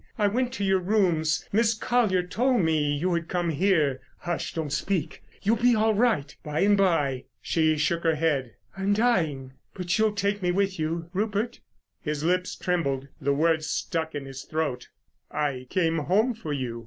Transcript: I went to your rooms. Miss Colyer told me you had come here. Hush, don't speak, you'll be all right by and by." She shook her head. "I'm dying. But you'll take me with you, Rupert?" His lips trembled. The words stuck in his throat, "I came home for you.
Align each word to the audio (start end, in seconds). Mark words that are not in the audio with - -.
I 0.17 0.25
went 0.25 0.51
to 0.53 0.63
your 0.63 0.79
rooms. 0.79 1.47
Miss 1.53 1.75
Colyer 1.75 2.23
told 2.23 2.61
me 2.63 2.91
you 2.97 3.13
had 3.13 3.27
come 3.27 3.51
here. 3.51 3.99
Hush, 4.17 4.51
don't 4.51 4.73
speak, 4.73 5.21
you'll 5.43 5.57
be 5.57 5.75
all 5.75 5.93
right 5.93 6.35
by 6.41 6.61
and 6.61 6.75
by." 6.75 7.25
She 7.39 7.77
shook 7.77 8.01
her 8.01 8.15
head. 8.15 8.55
"I'm 8.75 8.93
dying. 8.93 9.53
But 9.75 9.99
you'll 9.99 10.13
take 10.15 10.41
me 10.41 10.51
with 10.51 10.79
you, 10.79 11.11
Rupert?" 11.13 11.59
His 12.01 12.23
lips 12.23 12.55
trembled. 12.55 13.09
The 13.21 13.33
words 13.33 13.67
stuck 13.67 14.15
in 14.15 14.25
his 14.25 14.41
throat, 14.41 14.87
"I 15.29 15.67
came 15.69 15.99
home 15.99 16.33
for 16.33 16.51
you. 16.51 16.79